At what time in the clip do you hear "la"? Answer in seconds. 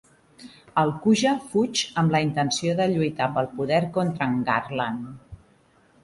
2.15-2.21